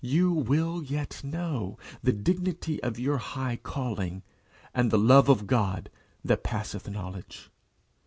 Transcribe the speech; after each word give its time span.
You 0.03 0.31
will 0.31 0.81
yet 0.81 1.23
know 1.23 1.77
the 2.01 2.11
dignity 2.11 2.81
of 2.81 2.97
your 2.97 3.19
high 3.19 3.57
calling, 3.61 4.23
and 4.73 4.89
the 4.89 4.97
love 4.97 5.29
of 5.29 5.45
God 5.45 5.91
that 6.25 6.41
passeth 6.43 6.89
knowledge. 6.89 7.51